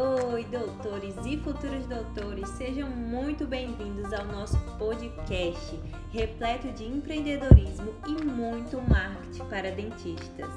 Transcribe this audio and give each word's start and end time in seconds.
Oi 0.00 0.44
doutores 0.44 1.16
e 1.26 1.36
futuros 1.38 1.84
doutores, 1.86 2.48
sejam 2.50 2.88
muito 2.88 3.44
bem-vindos 3.48 4.12
ao 4.12 4.24
nosso 4.26 4.56
podcast, 4.78 5.76
repleto 6.12 6.70
de 6.70 6.84
empreendedorismo 6.84 7.92
e 8.06 8.24
muito 8.24 8.80
marketing 8.80 9.44
para 9.46 9.72
dentistas. 9.72 10.54